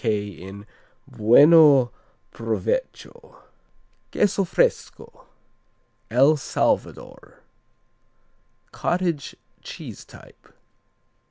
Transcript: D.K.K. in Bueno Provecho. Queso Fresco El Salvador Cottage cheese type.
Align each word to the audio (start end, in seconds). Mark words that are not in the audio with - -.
D.K.K. 0.03 0.41
in 0.41 0.65
Bueno 1.07 1.91
Provecho. 2.33 3.35
Queso 4.11 4.43
Fresco 4.43 5.27
El 6.09 6.37
Salvador 6.37 7.43
Cottage 8.71 9.35
cheese 9.61 10.03
type. 10.03 10.51